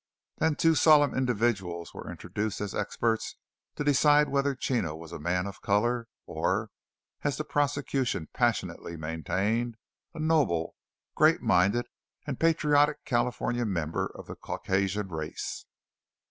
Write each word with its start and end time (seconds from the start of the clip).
Then 0.39 0.55
two 0.55 0.73
solemn 0.73 1.13
individuals 1.13 1.93
were 1.93 2.09
introduced 2.09 2.59
as 2.59 2.73
experts 2.73 3.35
to 3.75 3.83
decide 3.83 4.29
whether 4.29 4.55
Chino 4.55 4.95
was 4.95 5.11
a 5.11 5.19
man 5.19 5.45
of 5.45 5.61
colour, 5.61 6.07
or, 6.25 6.71
as 7.21 7.37
the 7.37 7.43
prosecution 7.43 8.27
passionately 8.33 8.97
maintained, 8.97 9.77
a 10.15 10.19
noble, 10.19 10.75
great 11.13 11.43
minded 11.43 11.85
and 12.25 12.39
patriotic 12.39 13.05
California 13.05 13.63
member 13.63 14.07
of 14.15 14.25
the 14.25 14.35
Caucasian 14.35 15.09
race. 15.09 15.67